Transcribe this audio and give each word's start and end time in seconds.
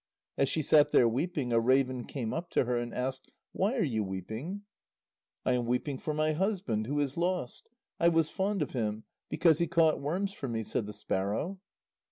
As 0.35 0.49
she 0.49 0.63
sat 0.63 0.89
there 0.89 1.07
weeping, 1.07 1.53
a 1.53 1.59
raven 1.59 2.05
came 2.05 2.33
up 2.33 2.49
to 2.53 2.65
her 2.65 2.75
and 2.75 2.91
asked: 2.91 3.29
"Why 3.51 3.75
are 3.75 3.83
you 3.83 4.03
weeping?" 4.03 4.63
"I 5.45 5.51
am 5.53 5.67
weeping 5.67 5.99
for 5.99 6.11
my 6.11 6.31
husband, 6.31 6.87
who 6.87 6.99
is 6.99 7.17
lost; 7.17 7.69
I 7.99 8.07
was 8.07 8.31
fond 8.31 8.63
of 8.63 8.71
him, 8.73 9.03
because 9.29 9.59
he 9.59 9.67
caught 9.67 10.01
worms 10.01 10.33
for 10.33 10.47
me," 10.47 10.63
said 10.63 10.87
the 10.87 10.93
sparrow. 10.93 11.59